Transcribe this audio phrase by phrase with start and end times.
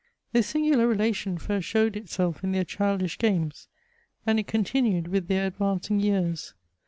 [0.33, 3.67] "This singular relation first showed itself in their childish games,
[4.25, 6.55] and it continued with their advancing years.